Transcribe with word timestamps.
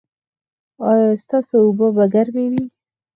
ایا 0.89 1.09
ستاسو 1.23 1.55
اوبه 1.65 1.87
به 1.95 2.05
ګرمې 2.13 2.45
وي؟ 2.51 2.65